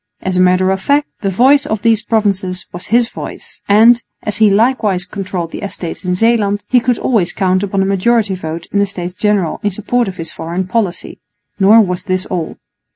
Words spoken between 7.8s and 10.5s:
a majority vote in the States General in support of his